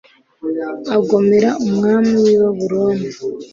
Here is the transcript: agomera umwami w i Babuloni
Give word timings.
agomera 0.95 1.49
umwami 1.65 2.11
w 2.21 2.25
i 2.33 2.35
Babuloni 2.39 3.07